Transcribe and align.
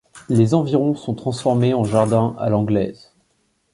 Les 0.29 0.55
environs 0.55 0.95
sont 0.95 1.13
transformés 1.13 1.75
en 1.75 1.83
jardins 1.83 2.33
à 2.39 2.49
l'anglaise. 2.49 3.13